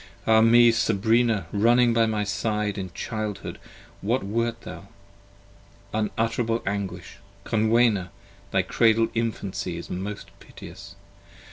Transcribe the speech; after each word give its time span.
Ah 0.25 0.41
me, 0.41 0.71
Sabrina, 0.71 1.45
running 1.51 1.93
by 1.93 2.07
my 2.07 2.23
side: 2.23 2.75
In 2.79 2.89
childhood 2.93 3.59
what 4.01 4.23
wert 4.23 4.61
thou? 4.61 4.87
unutterable 5.93 6.63
anguish! 6.65 7.17
Conwenna! 7.43 8.09
Thy 8.49 8.63
cradled 8.63 9.11
infancy 9.13 9.77
is 9.77 9.91
most 9.91 10.31
piteous. 10.39 10.95